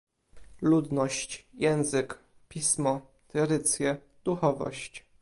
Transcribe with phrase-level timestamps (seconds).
[0.61, 2.17] ludność, język,
[2.49, 5.05] pismo, tradycje, duchowość